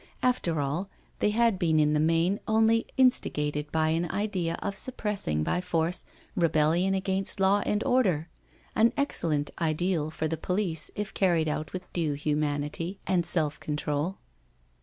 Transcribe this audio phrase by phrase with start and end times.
[0.23, 5.43] After all, they had been in the main only instigated by an idea of suppressing
[5.43, 8.27] by force, rebellion against law and order,
[8.75, 13.59] an excellent ideal for the police if car ried out with due humanity and self
[13.59, 14.17] control.